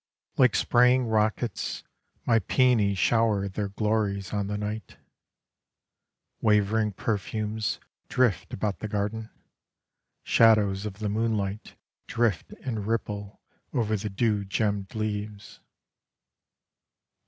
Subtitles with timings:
[0.35, 1.83] Like spraying rockets
[2.25, 4.97] My peonies shower Their glories on the night.
[6.41, 9.29] Wavering perfumes, Drift about the garden;
[10.23, 11.75] Shadows of the moonlight,
[12.07, 13.41] Drift and ripple
[13.73, 15.59] over the dew gemmed leaves.